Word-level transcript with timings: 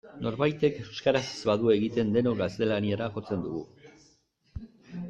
Norbaitek 0.27 0.79
euskaraz 0.83 1.21
ez 1.27 1.35
badu 1.51 1.69
egiten 1.75 2.11
denok 2.17 2.41
gaztelaniara 2.41 3.13
jotzen 3.21 3.47
dugu. 3.49 3.65